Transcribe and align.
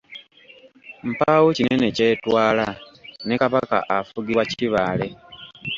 Mpaawo 1.09 1.47
kinene 1.57 1.87
kyetwala, 1.97 2.67
ne 3.25 3.35
Kabaka 3.41 3.77
afugibwa 3.97 4.43
Kibaale. 4.51 5.07